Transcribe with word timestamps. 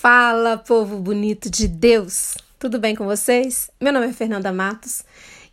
Fala, 0.00 0.58
povo 0.58 0.98
bonito 0.98 1.48
de 1.48 1.66
Deus! 1.66 2.34
Tudo 2.58 2.78
bem 2.78 2.94
com 2.94 3.06
vocês? 3.06 3.70
Meu 3.80 3.94
nome 3.94 4.06
é 4.06 4.12
Fernanda 4.12 4.52
Matos 4.52 5.02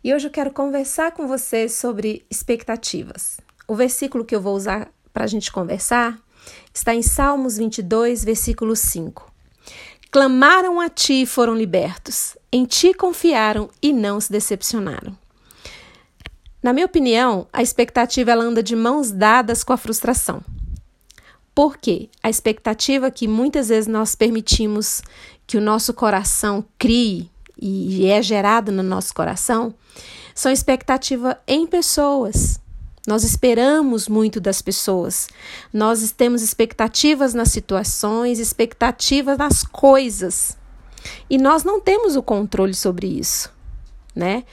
e 0.04 0.12
hoje 0.12 0.26
eu 0.26 0.30
quero 0.30 0.52
conversar 0.52 1.12
com 1.12 1.26
vocês 1.26 1.72
sobre 1.72 2.26
expectativas. 2.30 3.38
O 3.66 3.74
versículo 3.74 4.22
que 4.22 4.34
eu 4.36 4.42
vou 4.42 4.54
usar 4.54 4.92
para 5.14 5.24
a 5.24 5.26
gente 5.26 5.50
conversar 5.50 6.18
está 6.74 6.94
em 6.94 7.00
Salmos 7.00 7.56
22, 7.56 8.22
versículo 8.22 8.76
5. 8.76 9.32
Clamaram 10.10 10.78
a 10.78 10.90
ti 10.90 11.22
e 11.22 11.26
foram 11.26 11.54
libertos, 11.54 12.36
em 12.52 12.66
ti 12.66 12.92
confiaram 12.92 13.70
e 13.80 13.94
não 13.94 14.20
se 14.20 14.30
decepcionaram. 14.30 15.16
Na 16.62 16.74
minha 16.74 16.86
opinião, 16.86 17.48
a 17.50 17.62
expectativa 17.62 18.30
ela 18.30 18.44
anda 18.44 18.62
de 18.62 18.76
mãos 18.76 19.10
dadas 19.10 19.64
com 19.64 19.72
a 19.72 19.78
frustração. 19.78 20.42
Porque 21.54 22.08
a 22.22 22.28
expectativa 22.28 23.10
que 23.10 23.28
muitas 23.28 23.68
vezes 23.68 23.86
nós 23.86 24.14
permitimos 24.14 25.02
que 25.46 25.56
o 25.56 25.60
nosso 25.60 25.94
coração 25.94 26.64
crie 26.78 27.30
e 27.56 28.06
é 28.06 28.20
gerado 28.20 28.72
no 28.72 28.82
nosso 28.82 29.14
coração 29.14 29.74
são 30.34 30.50
expectativa 30.50 31.38
em 31.46 31.66
pessoas. 31.66 32.58
Nós 33.06 33.22
esperamos 33.22 34.08
muito 34.08 34.40
das 34.40 34.62
pessoas. 34.62 35.28
Nós 35.72 36.10
temos 36.10 36.42
expectativas 36.42 37.34
nas 37.34 37.50
situações, 37.50 38.38
expectativas 38.38 39.36
nas 39.36 39.62
coisas. 39.62 40.56
E 41.28 41.36
nós 41.36 41.64
não 41.64 41.80
temos 41.80 42.16
o 42.16 42.22
controle 42.22 42.74
sobre 42.74 43.06
isso, 43.06 43.52
né? 44.16 44.44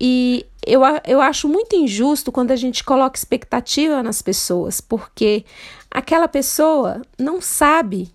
E 0.00 0.46
eu, 0.64 0.80
eu 1.06 1.20
acho 1.20 1.48
muito 1.48 1.74
injusto 1.74 2.30
quando 2.30 2.52
a 2.52 2.56
gente 2.56 2.84
coloca 2.84 3.18
expectativa 3.18 4.02
nas 4.02 4.22
pessoas, 4.22 4.80
porque 4.80 5.44
aquela 5.90 6.28
pessoa 6.28 7.02
não 7.18 7.40
sabe 7.40 8.12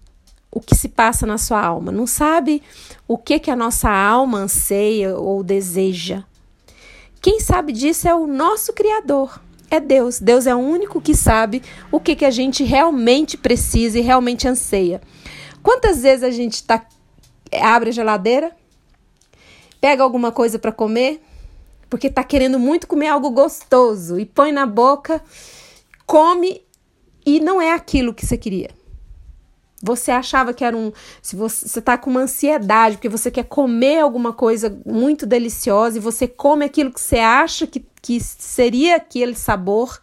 o 0.51 0.61
que 0.61 0.73
se 0.73 0.87
passa 0.87 1.25
na 1.25 1.37
sua 1.37 1.61
alma, 1.61 1.91
não 1.91 2.07
sabe 2.07 2.63
o 3.07 3.17
que, 3.17 3.39
que 3.39 3.51
a 3.51 3.55
nossa 3.55 3.89
alma 3.89 4.39
anseia 4.39 5.17
ou 5.17 5.43
deseja. 5.43 6.23
Quem 7.21 7.39
sabe 7.39 7.73
disso 7.73 8.07
é 8.07 8.15
o 8.15 8.25
nosso 8.25 8.71
Criador, 8.71 9.41
é 9.69 9.79
Deus. 9.79 10.19
Deus 10.19 10.47
é 10.47 10.55
o 10.55 10.59
único 10.59 11.01
que 11.01 11.15
sabe 11.15 11.61
o 11.91 11.99
que, 11.99 12.15
que 12.15 12.25
a 12.25 12.31
gente 12.31 12.63
realmente 12.63 13.37
precisa 13.37 13.99
e 13.99 14.01
realmente 14.01 14.47
anseia. 14.47 15.01
Quantas 15.61 16.03
vezes 16.03 16.23
a 16.23 16.31
gente 16.31 16.63
tá, 16.63 16.85
abre 17.59 17.89
a 17.89 17.93
geladeira, 17.93 18.55
pega 19.81 20.03
alguma 20.03 20.31
coisa 20.31 20.57
para 20.57 20.71
comer, 20.71 21.21
porque 21.89 22.09
tá 22.09 22.23
querendo 22.23 22.59
muito 22.59 22.87
comer 22.87 23.07
algo 23.07 23.29
gostoso 23.31 24.19
e 24.19 24.25
põe 24.25 24.51
na 24.51 24.65
boca, 24.65 25.21
come 26.05 26.64
e 27.25 27.39
não 27.39 27.61
é 27.61 27.71
aquilo 27.71 28.13
que 28.13 28.25
você 28.25 28.37
queria. 28.37 28.69
Você 29.81 30.09
achava 30.09 30.53
que 30.53 30.63
era 30.63 30.75
um. 30.75 30.91
Se 31.21 31.35
você, 31.35 31.67
você 31.67 31.81
tá 31.81 31.97
com 31.97 32.09
uma 32.09 32.21
ansiedade, 32.21 32.95
porque 32.95 33.09
você 33.09 33.29
quer 33.29 33.43
comer 33.43 33.99
alguma 33.99 34.33
coisa 34.33 34.79
muito 34.85 35.25
deliciosa 35.25 35.97
e 35.97 36.01
você 36.01 36.27
come 36.27 36.65
aquilo 36.65 36.91
que 36.91 37.01
você 37.01 37.19
acha 37.19 37.67
que, 37.67 37.85
que 38.01 38.19
seria 38.19 38.95
aquele 38.95 39.35
sabor 39.35 39.99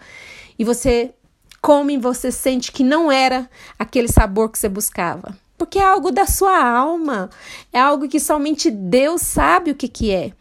e 0.59 0.65
você 0.65 1.15
come 1.61 1.95
e 1.95 1.99
você 1.99 2.31
sente 2.31 2.71
que 2.71 2.85
não 2.85 3.11
era 3.11 3.49
aquele 3.79 4.09
sabor 4.09 4.51
que 4.51 4.59
você 4.59 4.69
buscava. 4.69 5.37
Porque 5.57 5.79
é 5.79 5.85
algo 5.85 6.11
da 6.11 6.27
sua 6.27 6.65
alma, 6.65 7.31
é 7.73 7.81
algo 7.81 8.09
que 8.09 8.19
somente 8.19 8.71
Deus 8.71 9.23
sabe 9.23 9.71
o 9.71 9.75
que, 9.75 9.89
que 9.89 10.11
é. 10.11 10.33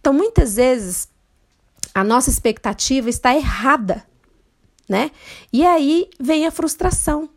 Então, 0.00 0.12
muitas 0.12 0.56
vezes, 0.56 1.08
a 1.94 2.02
nossa 2.02 2.30
expectativa 2.30 3.10
está 3.10 3.34
errada, 3.34 4.04
né? 4.90 5.12
E 5.52 5.64
aí 5.64 6.10
vem 6.18 6.46
a 6.46 6.50
frustração. 6.50 7.30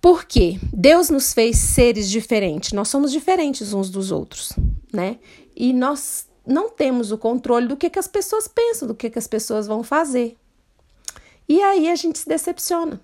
Por 0.00 0.24
quê? 0.24 0.60
Deus 0.72 1.10
nos 1.10 1.34
fez 1.34 1.58
seres 1.58 2.08
diferentes, 2.08 2.72
nós 2.72 2.88
somos 2.88 3.10
diferentes 3.10 3.72
uns 3.72 3.90
dos 3.90 4.12
outros, 4.12 4.52
né? 4.92 5.18
E 5.56 5.72
nós 5.72 6.28
não 6.46 6.70
temos 6.70 7.10
o 7.10 7.18
controle 7.18 7.66
do 7.66 7.76
que, 7.76 7.90
que 7.90 7.98
as 7.98 8.06
pessoas 8.06 8.46
pensam, 8.46 8.86
do 8.86 8.94
que, 8.94 9.10
que 9.10 9.18
as 9.18 9.26
pessoas 9.26 9.66
vão 9.66 9.82
fazer. 9.82 10.36
E 11.48 11.60
aí 11.60 11.90
a 11.90 11.96
gente 11.96 12.20
se 12.20 12.28
decepciona. 12.28 13.00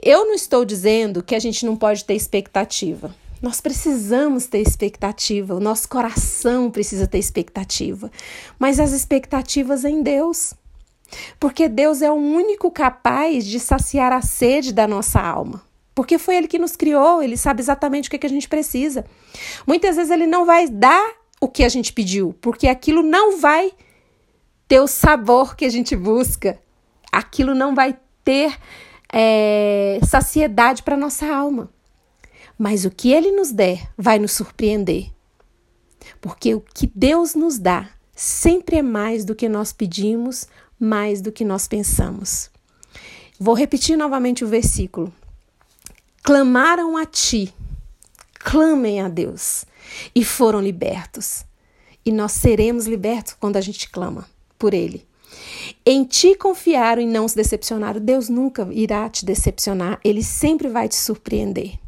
Eu 0.00 0.24
não 0.24 0.34
estou 0.34 0.64
dizendo 0.64 1.22
que 1.22 1.34
a 1.34 1.38
gente 1.38 1.66
não 1.66 1.76
pode 1.76 2.04
ter 2.04 2.14
expectativa. 2.14 3.14
Nós 3.42 3.60
precisamos 3.60 4.46
ter 4.46 4.60
expectativa, 4.60 5.54
o 5.54 5.60
nosso 5.60 5.88
coração 5.88 6.70
precisa 6.70 7.06
ter 7.06 7.18
expectativa, 7.18 8.10
mas 8.58 8.80
as 8.80 8.92
expectativas 8.92 9.84
em 9.84 10.02
Deus. 10.02 10.54
Porque 11.38 11.68
Deus 11.68 12.02
é 12.02 12.10
o 12.10 12.14
único 12.14 12.70
capaz 12.70 13.44
de 13.44 13.58
saciar 13.58 14.12
a 14.12 14.20
sede 14.22 14.72
da 14.72 14.86
nossa 14.86 15.20
alma. 15.20 15.62
Porque 15.94 16.18
foi 16.18 16.36
Ele 16.36 16.48
que 16.48 16.58
nos 16.58 16.76
criou, 16.76 17.22
Ele 17.22 17.36
sabe 17.36 17.60
exatamente 17.60 18.06
o 18.06 18.10
que, 18.10 18.16
é 18.16 18.18
que 18.18 18.26
a 18.26 18.30
gente 18.30 18.48
precisa. 18.48 19.04
Muitas 19.66 19.96
vezes 19.96 20.10
Ele 20.10 20.26
não 20.26 20.44
vai 20.44 20.68
dar 20.68 21.12
o 21.40 21.48
que 21.48 21.64
a 21.64 21.68
gente 21.68 21.92
pediu, 21.92 22.34
porque 22.40 22.68
aquilo 22.68 23.02
não 23.02 23.38
vai 23.38 23.72
ter 24.66 24.80
o 24.80 24.86
sabor 24.86 25.56
que 25.56 25.64
a 25.64 25.70
gente 25.70 25.96
busca, 25.96 26.58
aquilo 27.10 27.54
não 27.54 27.74
vai 27.74 27.96
ter 28.22 28.56
é, 29.12 29.98
saciedade 30.06 30.82
para 30.82 30.96
nossa 30.96 31.26
alma. 31.26 31.70
Mas 32.58 32.84
o 32.84 32.90
que 32.90 33.12
Ele 33.12 33.32
nos 33.32 33.50
der 33.50 33.88
vai 33.96 34.18
nos 34.18 34.32
surpreender. 34.32 35.10
Porque 36.20 36.54
o 36.54 36.60
que 36.60 36.90
Deus 36.94 37.34
nos 37.34 37.58
dá 37.58 37.88
sempre 38.14 38.76
é 38.76 38.82
mais 38.82 39.24
do 39.24 39.34
que 39.34 39.48
nós 39.48 39.72
pedimos, 39.72 40.48
mais 40.78 41.20
do 41.20 41.32
que 41.32 41.44
nós 41.44 41.66
pensamos. 41.66 42.50
Vou 43.38 43.54
repetir 43.54 43.96
novamente 43.96 44.44
o 44.44 44.48
versículo. 44.48 45.12
Clamaram 46.22 46.96
a 46.96 47.06
ti, 47.06 47.52
clamem 48.34 49.00
a 49.00 49.08
Deus, 49.08 49.64
e 50.14 50.24
foram 50.24 50.60
libertos. 50.60 51.44
E 52.04 52.12
nós 52.12 52.32
seremos 52.32 52.86
libertos 52.86 53.34
quando 53.38 53.56
a 53.56 53.60
gente 53.60 53.88
clama 53.90 54.28
por 54.58 54.74
Ele. 54.74 55.06
Em 55.84 56.04
ti 56.04 56.34
confiaram 56.34 57.02
e 57.02 57.06
não 57.06 57.28
se 57.28 57.36
decepcionaram. 57.36 58.00
Deus 58.00 58.28
nunca 58.28 58.66
irá 58.72 59.08
te 59.08 59.24
decepcionar, 59.24 60.00
Ele 60.02 60.22
sempre 60.22 60.68
vai 60.68 60.88
te 60.88 60.96
surpreender. 60.96 61.78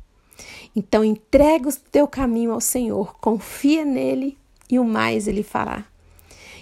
Então 0.74 1.04
entrega 1.04 1.68
o 1.68 1.72
teu 1.90 2.06
caminho 2.06 2.52
ao 2.52 2.60
Senhor, 2.60 3.16
confia 3.20 3.84
nele 3.84 4.38
e 4.70 4.78
o 4.78 4.84
mais 4.84 5.26
ele 5.26 5.42
fará. 5.42 5.84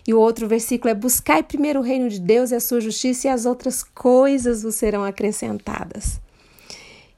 E 0.08 0.14
o 0.14 0.18
outro 0.18 0.48
versículo 0.48 0.90
é: 0.90 0.94
Buscai 0.94 1.42
primeiro 1.42 1.80
o 1.80 1.82
reino 1.82 2.08
de 2.08 2.18
Deus 2.18 2.50
e 2.50 2.54
a 2.54 2.60
sua 2.60 2.80
justiça, 2.80 3.28
e 3.28 3.30
as 3.30 3.44
outras 3.44 3.84
coisas 3.84 4.62
vos 4.62 4.74
serão 4.74 5.04
acrescentadas. 5.04 6.18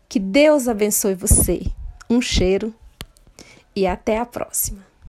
Que 0.09 0.19
Deus 0.19 0.67
abençoe 0.67 1.15
você. 1.15 1.63
Um 2.11 2.21
cheiro 2.21 2.75
e 3.77 3.87
até 3.87 4.19
a 4.19 4.27
próxima. 4.27 4.90